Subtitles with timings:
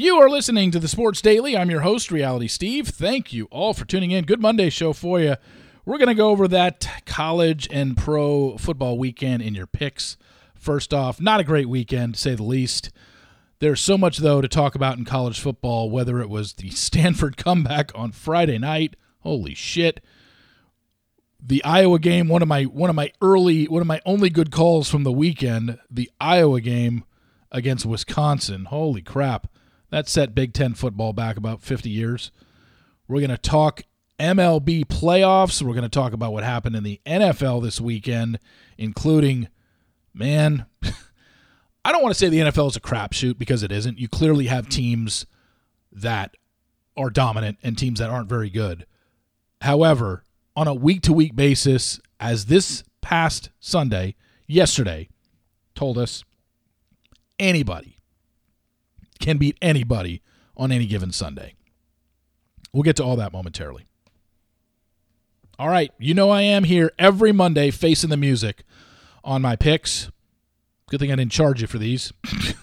[0.00, 1.56] You are listening to the Sports Daily.
[1.56, 2.86] I'm your host, Reality Steve.
[2.86, 4.26] Thank you all for tuning in.
[4.26, 5.34] Good Monday show for you.
[5.84, 10.16] We're going to go over that college and pro football weekend in your picks.
[10.54, 12.92] First off, not a great weekend, to say the least.
[13.58, 17.36] There's so much, though, to talk about in college football, whether it was the Stanford
[17.36, 18.94] comeback on Friday night.
[19.22, 20.00] Holy shit.
[21.44, 24.52] The Iowa game, one of my one of my early one of my only good
[24.52, 27.02] calls from the weekend, the Iowa game
[27.50, 28.66] against Wisconsin.
[28.66, 29.48] Holy crap.
[29.90, 32.30] That set Big Ten football back about 50 years.
[33.06, 33.82] We're going to talk
[34.18, 35.62] MLB playoffs.
[35.62, 38.38] We're going to talk about what happened in the NFL this weekend,
[38.76, 39.48] including,
[40.12, 40.66] man,
[41.84, 43.98] I don't want to say the NFL is a crapshoot because it isn't.
[43.98, 45.24] You clearly have teams
[45.90, 46.34] that
[46.96, 48.84] are dominant and teams that aren't very good.
[49.62, 50.22] However,
[50.54, 54.16] on a week to week basis, as this past Sunday,
[54.46, 55.08] yesterday,
[55.74, 56.24] told us,
[57.38, 57.97] anybody
[59.18, 60.22] can beat anybody
[60.56, 61.54] on any given Sunday.
[62.72, 63.86] We'll get to all that momentarily.
[65.58, 68.62] All right, you know I am here every Monday facing the music
[69.24, 70.10] on my picks.
[70.88, 72.12] Good thing I didn't charge you for these.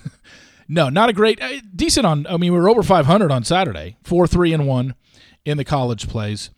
[0.67, 2.25] no, not a great, uh, decent on.
[2.27, 4.95] I mean, we were over 500 on Saturday, four, three, and one
[5.43, 6.51] in the college plays.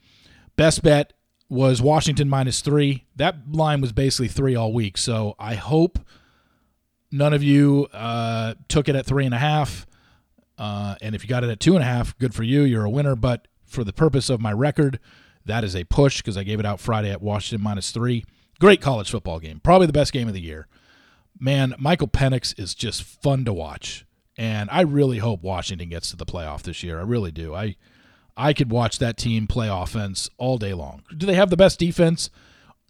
[0.56, 1.14] Best bet
[1.50, 3.06] was Washington minus three.
[3.16, 4.98] That line was basically three all week.
[4.98, 6.00] So I hope
[7.12, 9.86] none of you uh, took it at three and a half.
[10.58, 12.64] Uh, and if you got it at two and a half, good for you.
[12.64, 13.16] You're a winner.
[13.16, 15.00] But for the purpose of my record,
[15.46, 18.26] that is a push because I gave it out Friday at Washington minus three.
[18.60, 19.60] Great college football game.
[19.60, 20.68] Probably the best game of the year.
[21.40, 24.06] Man, Michael Penix is just fun to watch.
[24.36, 27.00] And I really hope Washington gets to the playoff this year.
[27.00, 27.54] I really do.
[27.54, 27.76] I
[28.36, 31.04] I could watch that team play offense all day long.
[31.16, 32.30] Do they have the best defense?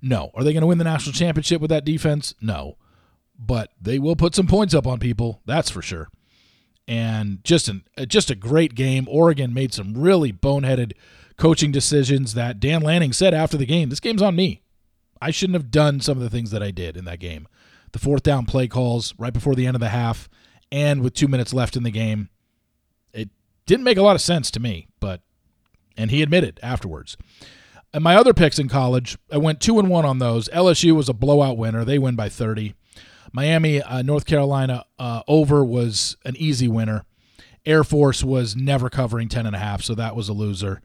[0.01, 0.31] No.
[0.33, 2.33] Are they going to win the national championship with that defense?
[2.41, 2.77] No.
[3.39, 6.09] But they will put some points up on people, that's for sure
[6.87, 9.07] and just an uh, just a great game.
[9.09, 10.93] Oregon made some really boneheaded
[11.37, 13.89] coaching decisions that Dan Lanning said after the game.
[13.89, 14.61] This game's on me.
[15.21, 17.47] I shouldn't have done some of the things that I did in that game.
[17.91, 20.29] The fourth down play calls right before the end of the half,
[20.71, 22.29] and with two minutes left in the game,
[23.13, 23.29] it
[23.65, 24.87] didn't make a lot of sense to me.
[24.99, 25.21] But
[25.97, 27.17] and he admitted afterwards.
[27.93, 30.49] And my other picks in college, I went two and one on those.
[30.49, 32.75] LSU was a blowout winner; they win by thirty.
[33.37, 37.05] Miami, uh, North Carolina uh, over was an easy winner.
[37.67, 40.81] Air Force was never covering 10 and a half, so that was a loser.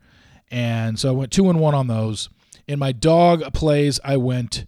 [0.51, 2.29] And so I went 2 and 1 on those.
[2.69, 4.67] In my dog plays, I went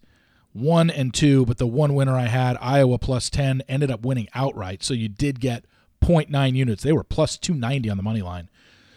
[0.55, 4.29] 1 and 2, but the one winner I had, Iowa plus 10, ended up winning
[4.35, 4.83] outright.
[4.83, 5.67] So you did get
[6.03, 6.85] 0.9 units.
[6.85, 8.49] They were plus 290 on the money line.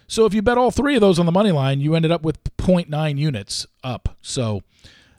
[0.07, 2.21] So if you bet all three of those on the money line, you ended up
[2.21, 4.15] with 0.9 units up.
[4.21, 4.61] So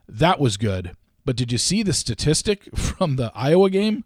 [0.08, 0.96] that was good.
[1.28, 4.04] But did you see the statistic from the Iowa game?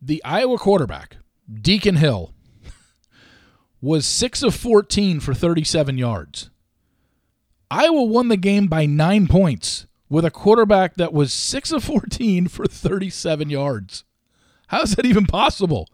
[0.00, 1.16] The Iowa quarterback,
[1.52, 2.32] Deacon Hill,
[3.80, 6.50] was 6 of 14 for 37 yards.
[7.72, 12.46] Iowa won the game by nine points with a quarterback that was 6 of 14
[12.46, 14.04] for 37 yards.
[14.68, 15.88] How is that even possible?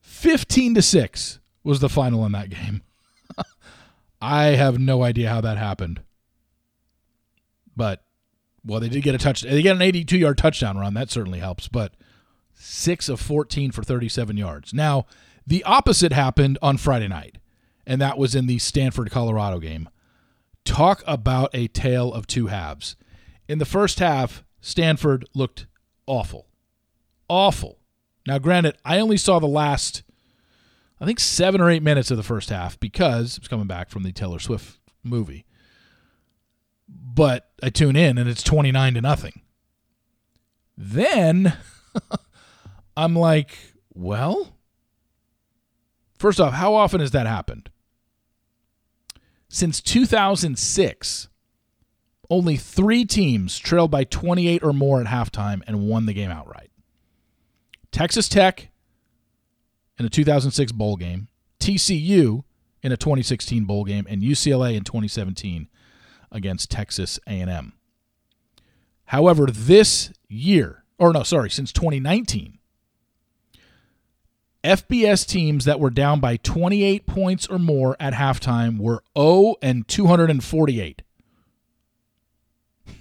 [0.00, 2.80] 15 to 6 was the final in that game.
[4.22, 6.00] I have no idea how that happened.
[7.76, 8.02] But
[8.64, 9.42] well, they did get a touch.
[9.42, 10.94] They got an 82 yard touchdown run.
[10.94, 11.68] That certainly helps.
[11.68, 11.94] But
[12.54, 14.72] six of 14 for 37 yards.
[14.72, 15.06] Now,
[15.46, 17.38] the opposite happened on Friday night,
[17.86, 19.88] and that was in the Stanford Colorado game.
[20.64, 22.94] Talk about a tale of two halves.
[23.48, 25.66] In the first half, Stanford looked
[26.06, 26.46] awful.
[27.28, 27.78] Awful.
[28.26, 30.04] Now, granted, I only saw the last,
[31.00, 33.90] I think, seven or eight minutes of the first half because I was coming back
[33.90, 35.44] from the Taylor Swift movie
[37.14, 39.40] but I tune in and it's 29 to nothing.
[40.76, 41.56] Then
[42.96, 43.58] I'm like,
[43.94, 44.56] well,
[46.18, 47.70] first off, how often has that happened?
[49.48, 51.28] Since 2006,
[52.30, 56.70] only three teams trailed by 28 or more at halftime and won the game outright
[57.90, 58.70] Texas Tech
[59.98, 61.28] in a 2006 bowl game,
[61.60, 62.42] TCU
[62.82, 65.68] in a 2016 bowl game, and UCLA in 2017
[66.32, 67.74] against Texas A&M.
[69.06, 72.58] However, this year, or no, sorry, since 2019,
[74.64, 79.86] FBS teams that were down by 28 points or more at halftime were 0 and
[79.88, 81.02] 248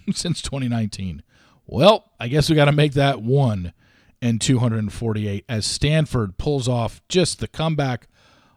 [0.14, 1.24] since 2019.
[1.68, 3.74] Well, I guess we got to make that 1
[4.22, 8.08] and 248 as Stanford pulls off just the comeback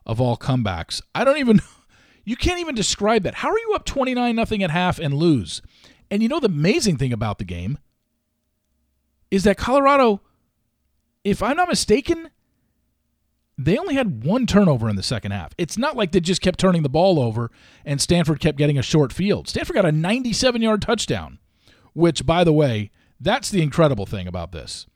[0.06, 1.00] of all comebacks.
[1.14, 1.60] I don't even
[2.24, 3.36] you can't even describe that.
[3.36, 5.62] How are you up 29 nothing at half and lose?
[6.10, 7.78] And you know the amazing thing about the game
[9.30, 10.20] is that Colorado,
[11.24, 12.30] if I'm not mistaken,
[13.56, 15.54] they only had one turnover in the second half.
[15.58, 17.50] It's not like they just kept turning the ball over
[17.84, 19.48] and Stanford kept getting a short field.
[19.48, 21.38] Stanford got a 97 yard touchdown,
[21.92, 22.90] which, by the way,
[23.20, 24.86] that's the incredible thing about this.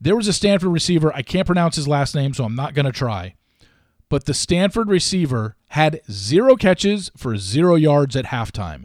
[0.00, 1.14] There was a Stanford receiver.
[1.14, 3.34] I can't pronounce his last name, so I'm not going to try.
[4.10, 8.84] But the Stanford receiver had zero catches for zero yards at halftime.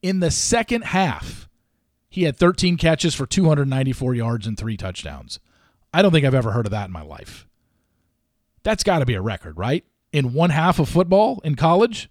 [0.00, 1.48] In the second half,
[2.08, 5.38] he had 13 catches for 294 yards and three touchdowns.
[5.94, 7.46] I don't think I've ever heard of that in my life.
[8.62, 9.84] That's got to be a record, right?
[10.10, 12.08] In one half of football in college,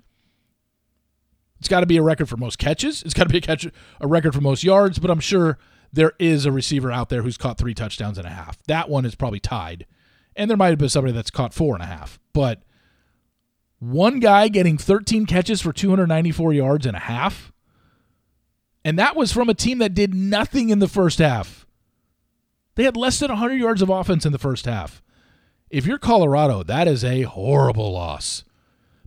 [1.59, 3.01] it's got to be a record for most catches.
[3.03, 3.67] It's got to be a catch
[3.99, 5.57] a record for most yards, but I'm sure
[5.91, 8.61] there is a receiver out there who's caught three touchdowns and a half.
[8.63, 9.85] That one is probably tied.
[10.35, 12.19] And there might have been somebody that's caught four and a half.
[12.33, 12.63] But
[13.79, 17.51] one guy getting 13 catches for 294 yards and a half.
[18.85, 21.65] And that was from a team that did nothing in the first half.
[22.75, 25.01] They had less than 100 yards of offense in the first half.
[25.69, 28.43] If you're Colorado, that is a horrible loss.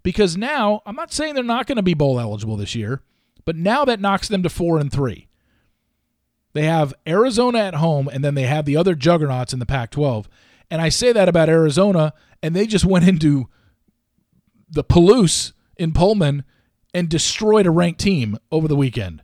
[0.03, 3.03] Because now, I'm not saying they're not going to be bowl eligible this year,
[3.45, 5.29] but now that knocks them to 4 and 3.
[6.53, 9.91] They have Arizona at home, and then they have the other juggernauts in the Pac
[9.91, 10.29] 12.
[10.71, 12.13] And I say that about Arizona,
[12.43, 13.49] and they just went into
[14.69, 16.45] the Palouse in Pullman
[16.93, 19.23] and destroyed a ranked team over the weekend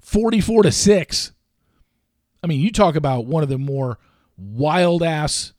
[0.00, 1.32] 44 to 6.
[2.42, 3.98] I mean, you talk about one of the more
[4.36, 5.52] wild ass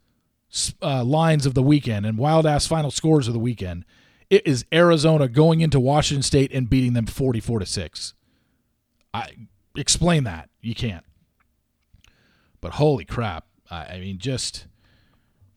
[0.82, 3.84] uh, lines of the weekend and wild ass final scores of the weekend.
[4.30, 8.14] It is Arizona going into Washington State and beating them 44 to 6.
[9.14, 9.32] I
[9.76, 10.50] explain that.
[10.62, 11.06] You can't.
[12.62, 13.46] But holy crap.
[13.70, 14.68] I, I mean just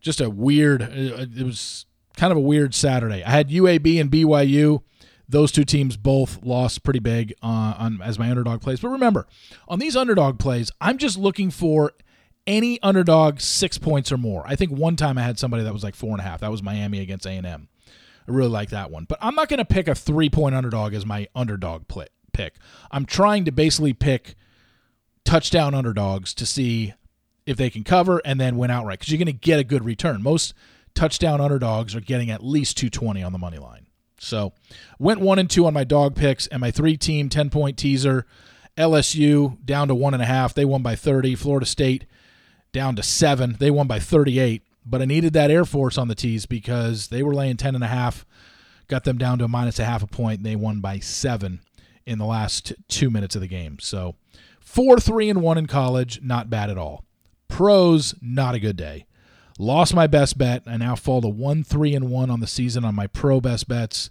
[0.01, 1.87] just a weird uh, it was
[2.17, 3.23] kind of a weird Saturday.
[3.25, 4.83] I had UAB and BYU.
[5.29, 8.81] Those two teams both lost pretty big uh, on as my underdog plays.
[8.81, 9.27] But remember,
[9.69, 11.93] on these underdog plays, I'm just looking for
[12.47, 14.43] any underdog six points or more.
[14.45, 16.41] I think one time I had somebody that was like four and a half.
[16.41, 17.69] That was Miami against A and M.
[17.87, 19.05] I really like that one.
[19.05, 22.55] But I'm not going to pick a three point underdog as my underdog play, pick.
[22.91, 24.35] I'm trying to basically pick
[25.25, 26.95] touchdown underdogs to see
[27.51, 29.85] if they can cover and then win outright because you're going to get a good
[29.85, 30.23] return.
[30.23, 30.55] Most
[30.95, 33.89] touchdown underdogs are getting at least 220 on the money line.
[34.21, 34.53] So
[35.01, 38.25] went one and two on my dog picks and my three team 10 point teaser.
[38.79, 40.55] LSU down to one and a half.
[40.55, 41.35] They won by 30.
[41.35, 42.07] Florida State
[42.73, 43.57] down to seven.
[43.59, 44.63] They won by 38.
[44.87, 47.83] But I needed that Air Force on the tees because they were laying 10 and
[47.83, 48.25] a half.
[48.87, 50.39] Got them down to a minus a half a point.
[50.39, 51.61] And they won by seven
[52.07, 53.79] in the last two minutes of the game.
[53.81, 54.15] So
[54.61, 57.05] four, three, and one in college, not bad at all.
[57.51, 59.07] Pros, not a good day.
[59.59, 60.63] Lost my best bet.
[60.67, 63.69] I now fall to one, three, and one on the season on my pro best
[63.69, 64.09] bets.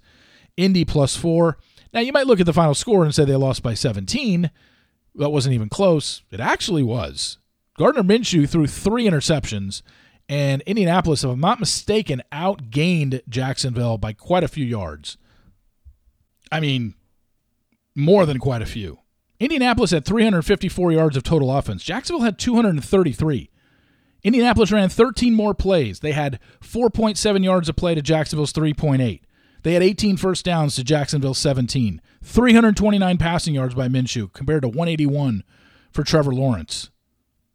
[0.57, 1.57] Indy plus four.
[1.91, 4.51] Now you might look at the final score and say they lost by 17.
[5.15, 6.21] That wasn't even close.
[6.30, 7.39] It actually was.
[7.77, 9.81] Gardner Minshew threw three interceptions,
[10.27, 15.18] and Indianapolis, if I'm not mistaken, outgained Jacksonville by quite a few yards.
[16.51, 16.94] I mean,
[17.95, 19.00] more than quite a few.
[19.39, 21.83] Indianapolis had 354 yards of total offense.
[21.83, 23.50] Jacksonville had 233.
[24.21, 26.01] Indianapolis ran 13 more plays.
[26.01, 29.21] They had 4.7 yards of play to Jacksonville's 3.8.
[29.63, 32.01] They had 18 first downs to Jacksonville's 17.
[32.21, 35.44] 329 passing yards by Minshew compared to 181
[35.92, 36.89] for Trevor Lawrence.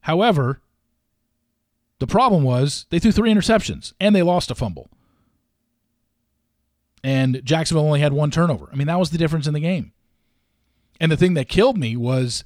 [0.01, 0.61] However,
[1.99, 4.91] the problem was they threw three interceptions and they lost a fumble.
[7.03, 8.69] And Jacksonville only had one turnover.
[8.73, 9.93] I mean, that was the difference in the game.
[11.05, 12.45] And the thing that killed me was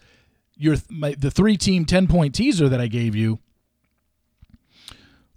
[0.57, 3.39] your my, the three team 10 point teaser that I gave you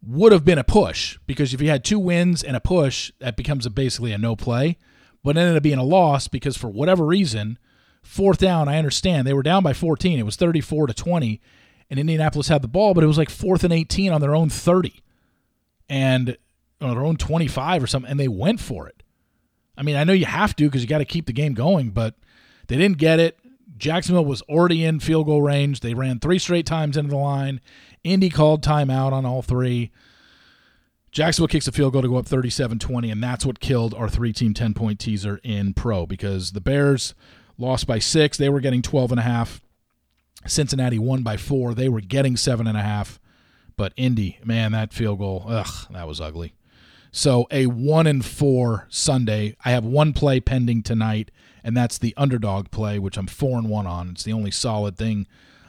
[0.01, 3.37] would have been a push because if you had two wins and a push, that
[3.37, 4.79] becomes a, basically a no play.
[5.23, 7.59] But ended up being a loss because for whatever reason,
[8.01, 10.17] fourth down, I understand they were down by 14.
[10.17, 11.39] It was 34 to 20,
[11.91, 14.49] and Indianapolis had the ball, but it was like fourth and 18 on their own
[14.49, 15.03] 30
[15.87, 16.35] and
[16.81, 19.03] on their own 25 or something, and they went for it.
[19.77, 21.91] I mean, I know you have to because you got to keep the game going,
[21.91, 22.15] but
[22.71, 23.37] they didn't get it.
[23.77, 25.81] Jacksonville was already in field goal range.
[25.81, 27.59] They ran three straight times into the line.
[28.01, 29.91] Indy called timeout on all three.
[31.11, 34.07] Jacksonville kicks a field goal to go up 37 20, and that's what killed our
[34.07, 37.13] three team 10 point teaser in pro because the Bears
[37.57, 38.37] lost by six.
[38.37, 39.61] They were getting 12 and a half.
[40.47, 41.73] Cincinnati won by four.
[41.73, 43.19] They were getting seven and a half.
[43.75, 46.53] But Indy, man, that field goal, ugh, that was ugly.
[47.11, 49.57] So a one and four Sunday.
[49.65, 51.31] I have one play pending tonight
[51.63, 54.09] and that's the underdog play, which I'm four and one on.
[54.09, 55.27] It's the only solid thing.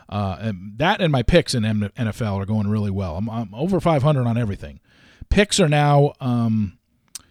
[0.08, 3.16] Uh, and that and my picks in NFL are going really well.
[3.16, 4.80] I'm, I'm over 500 on everything.
[5.30, 6.78] Picks are now um,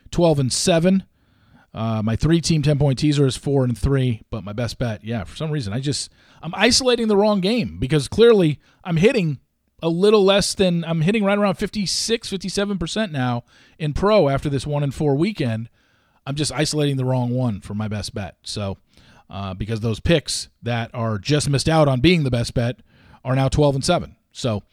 [0.09, 1.03] 12 and seven.
[1.73, 5.03] Uh, my three team 10 point teaser is four and three, but my best bet,
[5.03, 9.39] yeah, for some reason, I just, I'm isolating the wrong game because clearly I'm hitting
[9.81, 13.43] a little less than I'm hitting right around 56, 57% now
[13.79, 15.69] in pro after this one and four weekend.
[16.25, 18.35] I'm just isolating the wrong one for my best bet.
[18.43, 18.77] So,
[19.29, 22.79] uh, because those picks that are just missed out on being the best bet
[23.23, 24.15] are now 12 and 7.
[24.31, 24.63] So,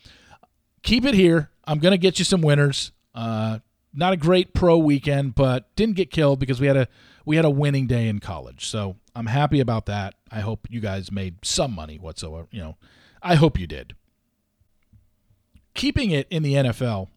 [0.83, 1.50] keep it here.
[1.64, 2.93] I'm going to get you some winners.
[3.14, 3.61] Uh,
[3.95, 6.88] not a great pro weekend, but didn't get killed because we had a
[7.25, 8.67] we had a winning day in college.
[8.67, 10.14] So, I'm happy about that.
[10.31, 12.76] I hope you guys made some money whatsoever, you know.
[13.23, 13.95] I hope you did
[15.78, 17.09] keeping it in the NFL,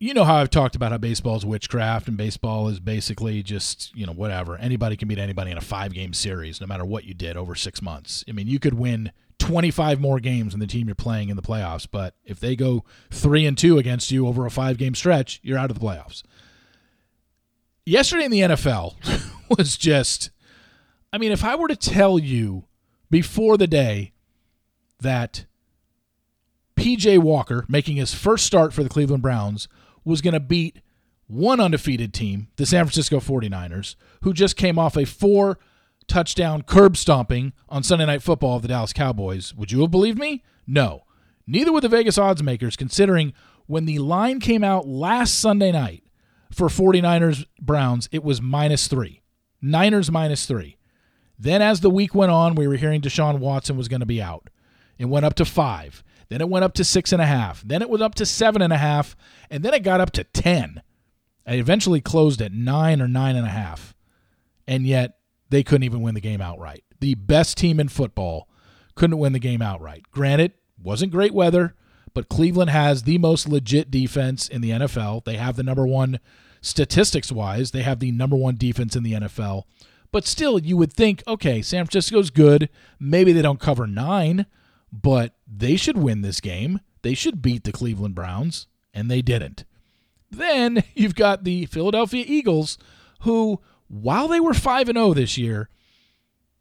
[0.00, 3.94] you know how I've talked about how baseball is witchcraft and baseball is basically just,
[3.94, 4.56] you know, whatever.
[4.56, 7.54] Anybody can beat anybody in a five game series, no matter what you did over
[7.54, 8.24] six months.
[8.26, 11.42] I mean, you could win 25 more games than the team you're playing in the
[11.42, 15.38] playoffs, but if they go three and two against you over a five game stretch,
[15.42, 16.22] you're out of the playoffs.
[17.84, 18.94] Yesterday in the NFL
[19.58, 20.30] was just,
[21.12, 22.64] I mean, if I were to tell you
[23.10, 24.12] before the day
[25.00, 25.44] that
[26.76, 29.68] PJ Walker, making his first start for the Cleveland Browns,
[30.04, 30.80] was going to beat
[31.26, 35.58] one undefeated team, the San Francisco 49ers, who just came off a four
[36.08, 39.54] touchdown curb stomping on Sunday Night Football of the Dallas Cowboys.
[39.54, 40.42] Would you have believed me?
[40.66, 41.04] No.
[41.46, 43.32] Neither would the Vegas odds makers, considering
[43.66, 46.02] when the line came out last Sunday night
[46.50, 49.22] for 49ers Browns, it was minus three.
[49.62, 50.76] Niners minus three.
[51.38, 54.20] Then, as the week went on, we were hearing Deshaun Watson was going to be
[54.20, 54.50] out.
[54.98, 56.02] It went up to five.
[56.30, 57.62] Then it went up to six and a half.
[57.62, 59.16] Then it was up to seven and a half.
[59.50, 60.80] And then it got up to 10.
[61.46, 63.94] It eventually closed at nine or nine and a half.
[64.66, 65.18] And yet
[65.50, 66.84] they couldn't even win the game outright.
[67.00, 68.48] The best team in football
[68.94, 70.04] couldn't win the game outright.
[70.12, 71.74] Granted, wasn't great weather,
[72.14, 75.24] but Cleveland has the most legit defense in the NFL.
[75.24, 76.20] They have the number one
[76.60, 79.64] statistics wise, they have the number one defense in the NFL.
[80.12, 82.68] But still, you would think, okay, San Francisco's good.
[82.98, 84.46] Maybe they don't cover nine,
[84.92, 86.80] but they should win this game.
[87.02, 89.64] They should beat the Cleveland Browns, and they didn't.
[90.30, 92.78] Then you've got the Philadelphia Eagles,
[93.22, 95.68] who, while they were 5 0 this year,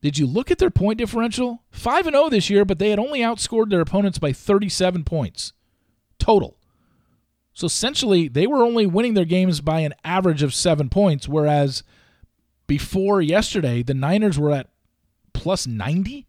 [0.02, 1.64] did you look at their point differential?
[1.72, 5.54] 5 0 this year, but they had only outscored their opponents by 37 points
[6.18, 6.58] total.
[7.54, 11.84] So essentially, they were only winning their games by an average of seven points, whereas
[12.68, 14.70] before yesterday, the Niners were at
[15.34, 16.28] plus 90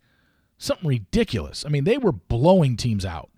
[0.61, 1.65] something ridiculous.
[1.67, 3.31] I mean, they were blowing teams out.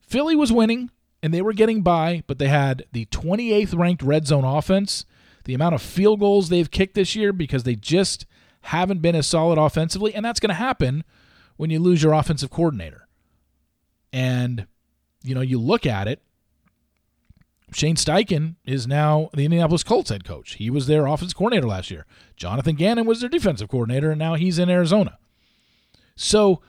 [0.00, 0.90] Philly was winning
[1.22, 5.06] and they were getting by, but they had the 28th ranked red zone offense.
[5.44, 8.26] The amount of field goals they've kicked this year because they just
[8.62, 11.04] haven't been as solid offensively, and that's going to happen
[11.56, 13.06] when you lose your offensive coordinator.
[14.12, 14.66] And
[15.22, 16.20] you know, you look at it,
[17.72, 20.54] Shane Steichen is now the Indianapolis Colts head coach.
[20.54, 22.06] He was their offensive coordinator last year.
[22.36, 25.18] Jonathan Gannon was their defensive coordinator, and now he's in Arizona.
[26.16, 26.62] So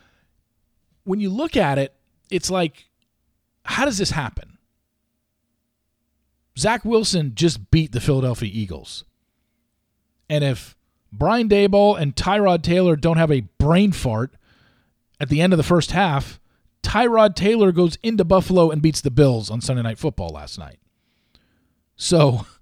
[1.03, 1.93] when you look at it,
[2.29, 2.85] it's like,
[3.63, 4.57] how does this happen?
[6.57, 9.03] Zach Wilson just beat the Philadelphia Eagles.
[10.29, 10.75] And if
[11.11, 14.33] Brian Daboll and Tyrod Taylor don't have a brain fart
[15.19, 16.39] at the end of the first half,
[16.81, 20.79] Tyrod Taylor goes into Buffalo and beats the Bills on Sunday Night Football last night.
[21.95, 22.45] So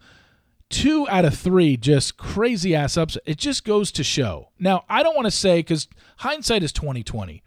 [0.73, 3.17] two out of three just crazy ass ups.
[3.25, 4.49] It just goes to show.
[4.59, 5.87] Now, I don't want to say because
[6.17, 7.43] hindsight is 2020,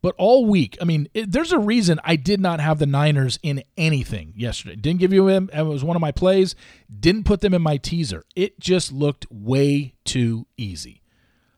[0.00, 3.38] but all week, I mean, it, there's a reason I did not have the Niners
[3.42, 4.74] in anything yesterday.
[4.74, 5.50] Didn't give you him.
[5.52, 6.54] It was one of my plays.
[6.98, 8.24] Didn't put them in my teaser.
[8.34, 11.02] It just looked way too easy.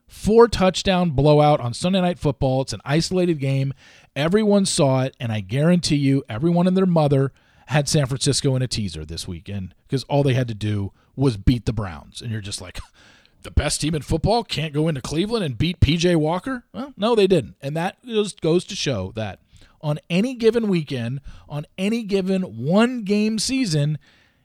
[0.09, 2.63] Four touchdown blowout on Sunday Night Football.
[2.63, 3.73] It's an isolated game.
[4.17, 7.33] Everyone saw it, and I guarantee you, everyone and their mother
[7.73, 11.37] had San Francisco in a teaser this weekend because all they had to do was
[11.37, 12.21] beat the Browns.
[12.21, 12.79] And you're just like,
[13.43, 16.65] the best team in football can't go into Cleveland and beat PJ Walker?
[16.73, 17.57] Well, no, they didn't.
[17.61, 19.41] And that just goes to show that
[19.81, 23.99] on any given weekend, on any given one game season,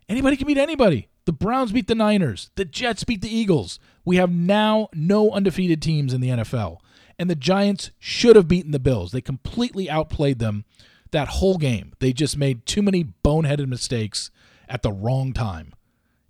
[0.10, 1.10] anybody can beat anybody.
[1.26, 3.80] The Browns beat the Niners, the Jets beat the Eagles.
[4.06, 6.78] We have now no undefeated teams in the NFL.
[7.20, 9.12] And the Giants should have beaten the Bills.
[9.12, 10.64] They completely outplayed them
[11.12, 11.94] that whole game.
[12.00, 14.32] They just made too many boneheaded mistakes
[14.68, 15.74] at the wrong time.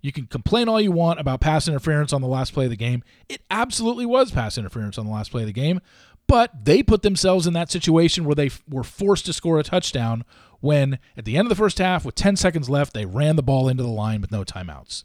[0.00, 2.76] You can complain all you want about pass interference on the last play of the
[2.76, 3.02] game.
[3.28, 5.80] It absolutely was pass interference on the last play of the game,
[6.28, 10.24] but they put themselves in that situation where they were forced to score a touchdown
[10.60, 13.42] when, at the end of the first half, with 10 seconds left, they ran the
[13.42, 15.04] ball into the line with no timeouts.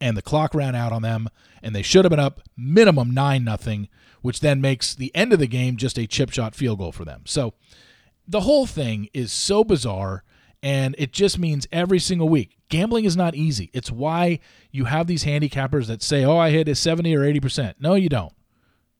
[0.00, 1.28] And the clock ran out on them,
[1.62, 3.88] and they should have been up minimum 9 nothing,
[4.20, 7.04] which then makes the end of the game just a chip shot field goal for
[7.04, 7.22] them.
[7.24, 7.54] So
[8.32, 10.24] the whole thing is so bizarre
[10.62, 14.38] and it just means every single week gambling is not easy it's why
[14.70, 18.08] you have these handicappers that say oh i hit a 70 or 80% no you
[18.08, 18.32] don't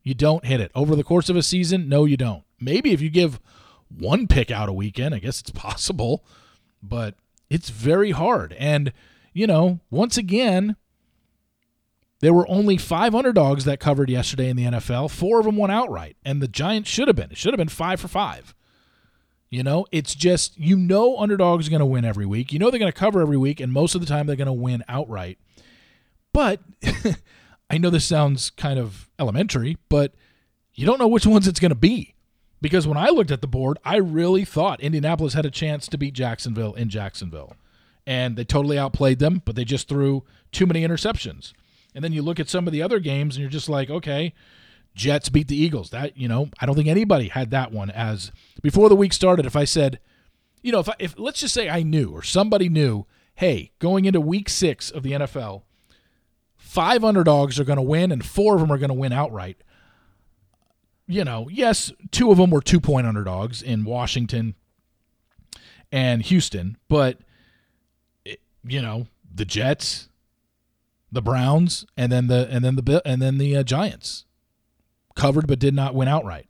[0.04, 0.72] You don't hit it.
[0.74, 2.42] Over the course of a season, no, you don't.
[2.58, 3.38] Maybe if you give
[3.88, 6.24] one pick out a weekend, I guess it's possible,
[6.82, 7.14] but
[7.48, 8.52] it's very hard.
[8.58, 8.92] And,
[9.32, 10.74] you know, once again,
[12.18, 15.08] there were only five underdogs that covered yesterday in the NFL.
[15.10, 17.30] Four of them went outright, and the Giants should have been.
[17.30, 18.54] It should have been five for five.
[19.52, 22.54] You know, it's just, you know, underdogs are going to win every week.
[22.54, 24.46] You know, they're going to cover every week, and most of the time they're going
[24.46, 25.36] to win outright.
[26.32, 26.60] But
[27.70, 30.14] I know this sounds kind of elementary, but
[30.72, 32.14] you don't know which ones it's going to be.
[32.62, 35.98] Because when I looked at the board, I really thought Indianapolis had a chance to
[35.98, 37.54] beat Jacksonville in Jacksonville.
[38.06, 41.52] And they totally outplayed them, but they just threw too many interceptions.
[41.94, 44.32] And then you look at some of the other games and you're just like, okay,
[44.94, 45.90] Jets beat the Eagles.
[45.90, 48.32] That, you know, I don't think anybody had that one as
[48.62, 49.46] before the week started.
[49.46, 49.98] If I said,
[50.62, 54.04] you know, if, I, if let's just say I knew or somebody knew, hey, going
[54.04, 55.62] into week six of the NFL,
[56.56, 59.62] five underdogs are going to win and four of them are going to win outright
[61.06, 64.54] you know, yes, two of them were two point underdogs in Washington
[65.90, 67.18] and Houston, but
[68.64, 70.08] you know, the Jets,
[71.10, 74.24] the Browns, and then the and then the and then the uh, Giants
[75.14, 76.48] covered but did not win outright.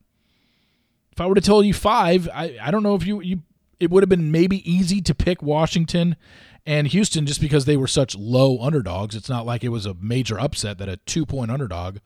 [1.13, 3.43] If I were to tell you five, I, I don't know if you you
[3.81, 6.17] it would have been maybe easy to pick Washington
[6.65, 9.17] and Houston just because they were such low underdogs.
[9.17, 11.99] It's not like it was a major upset that a two point underdog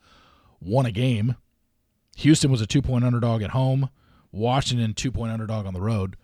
[0.59, 1.35] won a game.
[2.17, 3.89] Houston was a two point underdog at home,
[4.31, 6.17] Washington, two point underdog on the road.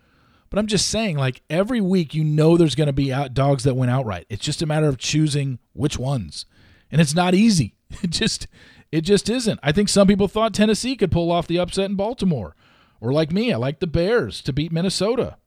[0.50, 3.64] But I'm just saying, like every week, you know there's going to be out dogs
[3.64, 4.26] that win outright.
[4.30, 6.46] It's just a matter of choosing which ones,
[6.92, 7.76] and it's not easy.
[8.02, 8.48] It just,
[8.94, 9.60] it just isn't.
[9.64, 12.56] I think some people thought Tennessee could pull off the upset in Baltimore,
[13.02, 15.38] or like me, I like the Bears to beat Minnesota.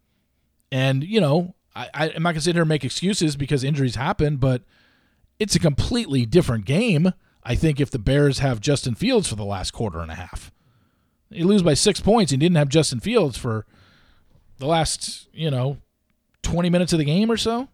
[0.72, 3.94] And you know, I, I am not gonna sit here and make excuses because injuries
[3.94, 4.62] happen, but
[5.38, 7.12] it's a completely different game
[7.48, 10.50] I think if the Bears have Justin Fields for the last quarter and a half,
[11.30, 13.64] they lose by six points and didn't have Justin Fields for
[14.58, 15.78] the last, you know,
[16.42, 17.68] 20 minutes of the game or so.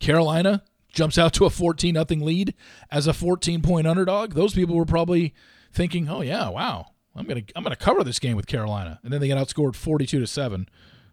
[0.00, 2.54] Carolina jumps out to a 14 nothing lead
[2.90, 4.34] as a 14 point underdog.
[4.34, 5.34] Those people were probably
[5.72, 6.86] thinking, "Oh yeah, wow.
[7.14, 10.20] I'm to I'm to cover this game with Carolina." And then they get outscored 42
[10.20, 10.68] to 7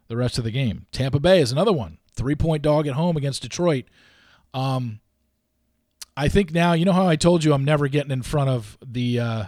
[0.08, 0.86] the rest of the game.
[0.92, 1.98] Tampa Bay is another one.
[2.16, 3.84] 3-point dog at home against Detroit.
[4.52, 5.00] Um
[6.16, 8.76] I think now, you know how I told you I'm never getting in front of
[8.84, 9.44] the uh,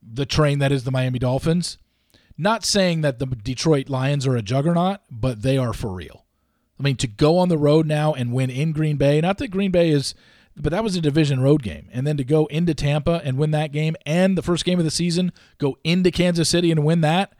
[0.00, 1.78] the train that is the Miami Dolphins.
[2.38, 6.25] Not saying that the Detroit Lions are a juggernaut, but they are for real.
[6.78, 9.48] I mean, to go on the road now and win in Green Bay, not that
[9.48, 10.14] Green Bay is,
[10.56, 11.88] but that was a division road game.
[11.92, 14.84] And then to go into Tampa and win that game and the first game of
[14.84, 17.32] the season, go into Kansas City and win that.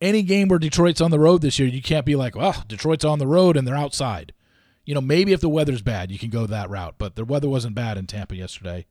[0.00, 3.04] Any game where Detroit's on the road this year, you can't be like, well, Detroit's
[3.04, 4.32] on the road and they're outside.
[4.86, 7.48] You know, maybe if the weather's bad, you can go that route, but the weather
[7.48, 8.86] wasn't bad in Tampa yesterday.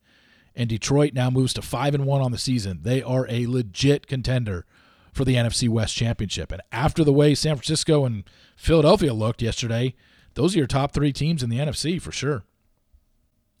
[0.54, 2.80] And Detroit now moves to 5 and 1 on the season.
[2.82, 4.66] They are a legit contender
[5.12, 6.52] for the NFC West Championship.
[6.52, 8.24] And after the way San Francisco and
[8.56, 9.94] Philadelphia looked yesterday,
[10.34, 12.44] those are your top 3 teams in the NFC for sure.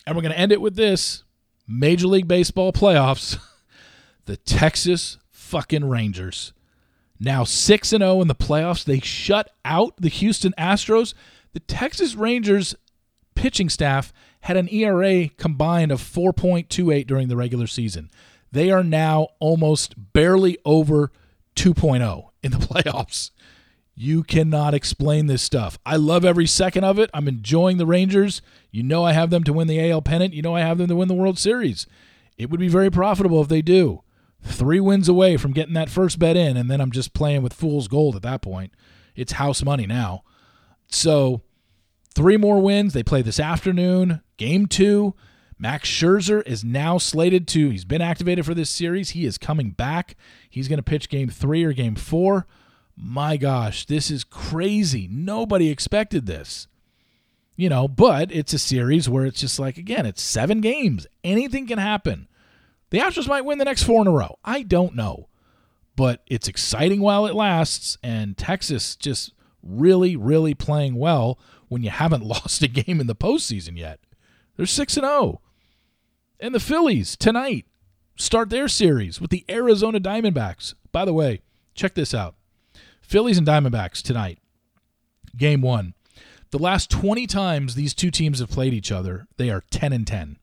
[0.06, 1.24] And we're going to end it with this
[1.66, 3.38] Major League Baseball playoffs.
[4.24, 6.52] the Texas fucking Rangers.
[7.18, 8.84] Now 6 and 0 in the playoffs.
[8.84, 11.14] They shut out the Houston Astros.
[11.52, 12.74] The Texas Rangers
[13.34, 18.10] pitching staff had an ERA combined of 4.28 during the regular season.
[18.52, 21.10] They are now almost barely over
[21.60, 23.30] 2.0 in the playoffs.
[23.94, 25.78] You cannot explain this stuff.
[25.84, 27.10] I love every second of it.
[27.12, 28.40] I'm enjoying the Rangers.
[28.70, 30.32] You know I have them to win the AL pennant.
[30.32, 31.86] You know I have them to win the World Series.
[32.38, 34.02] It would be very profitable if they do.
[34.42, 37.52] Three wins away from getting that first bet in, and then I'm just playing with
[37.52, 38.72] fool's gold at that point.
[39.14, 40.22] It's house money now.
[40.88, 41.42] So,
[42.14, 42.94] three more wins.
[42.94, 44.22] They play this afternoon.
[44.38, 45.14] Game two.
[45.60, 49.10] Max Scherzer is now slated to, he's been activated for this series.
[49.10, 50.16] He is coming back.
[50.48, 52.46] He's going to pitch game three or game four.
[52.96, 55.06] My gosh, this is crazy.
[55.10, 56.66] Nobody expected this.
[57.56, 61.06] You know, but it's a series where it's just like, again, it's seven games.
[61.22, 62.26] Anything can happen.
[62.88, 64.38] The Astros might win the next four in a row.
[64.42, 65.28] I don't know.
[65.94, 71.90] But it's exciting while it lasts, and Texas just really, really playing well when you
[71.90, 74.00] haven't lost a game in the postseason yet.
[74.56, 75.42] They're 6 and 0.
[76.40, 77.66] And the Phillies tonight
[78.16, 80.72] start their series with the Arizona Diamondbacks.
[80.90, 81.42] By the way,
[81.74, 82.34] check this out
[83.02, 84.38] Phillies and Diamondbacks tonight.
[85.36, 85.92] Game one.
[86.50, 90.06] The last 20 times these two teams have played each other, they are 10 and
[90.06, 90.38] 10.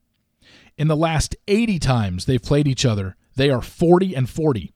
[0.78, 4.74] In the last 80 times they've played each other, they are 40 and 40.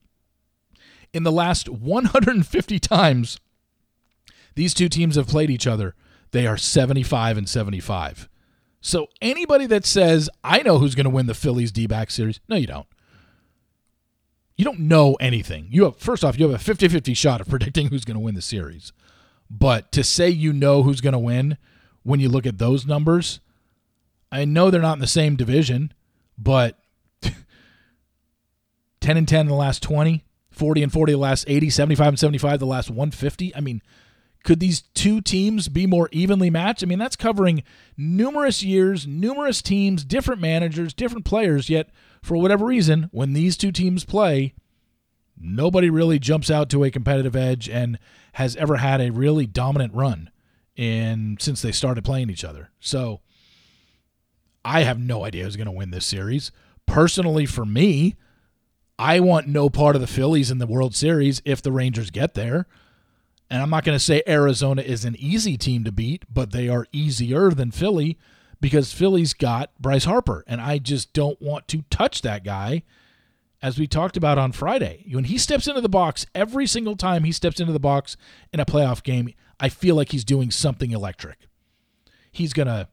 [1.13, 3.39] In the last 150 times
[4.55, 5.93] these two teams have played each other.
[6.31, 8.27] They are 75 and 75.
[8.81, 12.39] So anybody that says, I know who's going to win the Phillies D back series,
[12.49, 12.87] no, you don't.
[14.57, 15.67] You don't know anything.
[15.69, 18.35] You have first off, you have a 50-50 shot of predicting who's going to win
[18.35, 18.91] the series.
[19.49, 21.57] But to say you know who's going to win
[22.03, 23.39] when you look at those numbers,
[24.31, 25.93] I know they're not in the same division,
[26.37, 26.79] but
[29.01, 32.19] 10 and 10 in the last 20, 40 and 40 the last 80, 75 and
[32.19, 33.55] 75 the last 150.
[33.55, 33.81] I mean,
[34.43, 36.83] could these two teams be more evenly matched?
[36.83, 37.63] I mean, that's covering
[37.95, 41.89] numerous years, numerous teams, different managers, different players, yet
[42.23, 44.53] for whatever reason, when these two teams play,
[45.37, 47.99] nobody really jumps out to a competitive edge and
[48.33, 50.29] has ever had a really dominant run
[50.75, 52.71] in since they started playing each other.
[52.79, 53.21] So
[54.63, 56.51] I have no idea who's going to win this series.
[56.85, 58.15] Personally, for me,
[58.97, 62.33] I want no part of the Phillies in the World Series if the Rangers get
[62.35, 62.67] there.
[63.51, 66.69] And I'm not going to say Arizona is an easy team to beat, but they
[66.69, 68.17] are easier than Philly
[68.61, 70.45] because Philly's got Bryce Harper.
[70.47, 72.83] And I just don't want to touch that guy,
[73.61, 75.05] as we talked about on Friday.
[75.11, 78.15] When he steps into the box, every single time he steps into the box
[78.53, 81.49] in a playoff game, I feel like he's doing something electric.
[82.31, 82.87] He's going to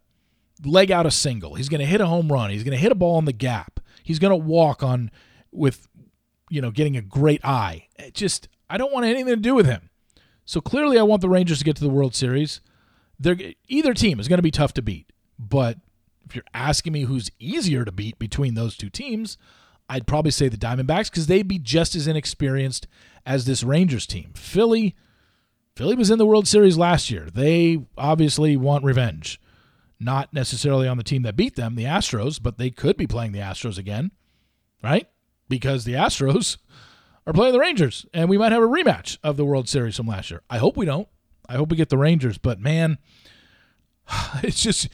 [0.64, 1.54] leg out a single.
[1.54, 2.50] He's going to hit a home run.
[2.50, 3.78] He's going to hit a ball in the gap.
[4.02, 5.12] He's going to walk on
[5.52, 5.86] with,
[6.50, 7.86] you know, getting a great eye.
[7.96, 9.90] It just, I don't want anything to do with him.
[10.48, 12.62] So clearly, I want the Rangers to get to the World Series.
[13.20, 13.36] They're,
[13.68, 15.76] either team is going to be tough to beat, but
[16.24, 19.36] if you're asking me who's easier to beat between those two teams,
[19.90, 22.86] I'd probably say the Diamondbacks because they'd be just as inexperienced
[23.26, 24.30] as this Rangers team.
[24.34, 24.96] Philly,
[25.76, 27.28] Philly was in the World Series last year.
[27.30, 29.38] They obviously want revenge.
[30.00, 33.32] Not necessarily on the team that beat them, the Astros, but they could be playing
[33.32, 34.12] the Astros again,
[34.82, 35.10] right?
[35.46, 36.56] Because the Astros
[37.28, 40.06] are playing the Rangers, and we might have a rematch of the World Series from
[40.06, 40.40] last year.
[40.48, 41.06] I hope we don't.
[41.46, 42.96] I hope we get the Rangers, but man,
[44.42, 44.88] it's just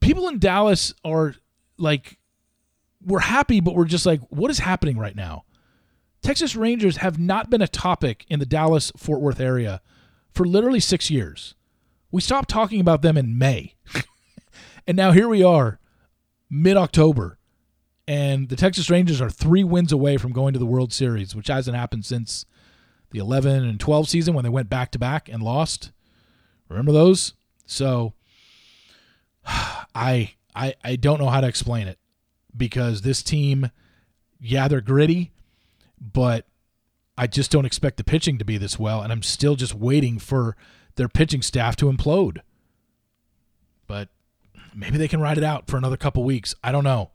[0.00, 1.36] people in Dallas are
[1.78, 2.18] like
[3.06, 5.44] we're happy, but we're just like, what is happening right now?
[6.20, 9.80] Texas Rangers have not been a topic in the Dallas Fort Worth area
[10.34, 11.54] for literally six years.
[12.10, 13.76] We stopped talking about them in May.
[14.86, 15.78] and now here we are,
[16.50, 17.38] mid October,
[18.10, 21.46] and the Texas Rangers are three wins away from going to the World Series, which
[21.46, 22.44] hasn't happened since
[23.12, 25.92] the 11 and 12 season when they went back to back and lost.
[26.68, 27.34] Remember those?
[27.66, 28.14] So
[29.46, 32.00] I I I don't know how to explain it
[32.56, 33.70] because this team
[34.40, 35.30] yeah, they're gritty,
[36.00, 36.48] but
[37.16, 40.18] I just don't expect the pitching to be this well and I'm still just waiting
[40.18, 40.56] for
[40.96, 42.38] their pitching staff to implode.
[43.86, 44.08] But
[44.74, 46.56] maybe they can ride it out for another couple weeks.
[46.64, 47.12] I don't know.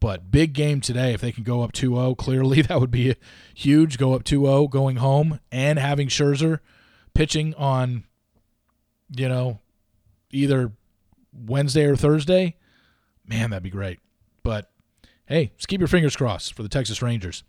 [0.00, 1.12] But big game today.
[1.12, 3.14] If they can go up 2 0, clearly that would be
[3.54, 3.98] huge.
[3.98, 6.60] Go up 2 0 going home and having Scherzer
[7.14, 8.04] pitching on,
[9.14, 9.60] you know,
[10.30, 10.72] either
[11.32, 12.56] Wednesday or Thursday.
[13.26, 14.00] Man, that'd be great.
[14.42, 14.70] But
[15.26, 17.44] hey, just keep your fingers crossed for the Texas Rangers.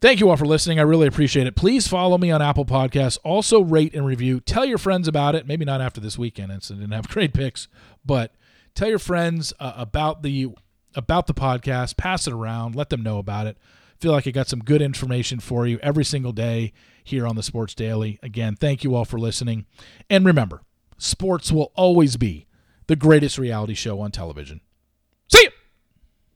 [0.00, 0.78] Thank you all for listening.
[0.78, 1.56] I really appreciate it.
[1.56, 3.16] Please follow me on Apple Podcasts.
[3.24, 4.38] Also, rate and review.
[4.40, 5.46] Tell your friends about it.
[5.46, 7.68] Maybe not after this weekend, since I didn't have great picks,
[8.04, 8.34] but
[8.74, 10.48] tell your friends uh, about the
[10.94, 13.56] about the podcast, pass it around, let them know about it.
[14.00, 17.42] Feel like I got some good information for you every single day here on the
[17.42, 18.18] Sports Daily.
[18.22, 19.66] Again, thank you all for listening.
[20.10, 20.62] And remember,
[20.98, 22.46] sports will always be
[22.86, 24.60] the greatest reality show on television.